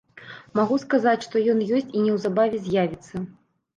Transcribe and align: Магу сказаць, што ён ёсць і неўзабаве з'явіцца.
Магу 0.59 0.77
сказаць, 0.85 1.21
што 1.27 1.43
ён 1.55 1.61
ёсць 1.81 1.93
і 1.99 2.03
неўзабаве 2.09 2.63
з'явіцца. 2.69 3.15